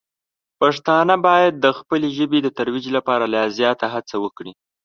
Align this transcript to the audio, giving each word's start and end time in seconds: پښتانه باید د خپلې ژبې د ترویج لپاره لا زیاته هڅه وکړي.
پښتانه 0.59 1.15
باید 1.27 1.53
د 1.57 1.65
خپلې 1.77 2.07
ژبې 2.17 2.39
د 2.43 2.47
ترویج 2.57 2.85
لپاره 2.97 3.25
لا 3.33 3.43
زیاته 3.57 3.85
هڅه 3.93 4.15
وکړي. 4.23 4.51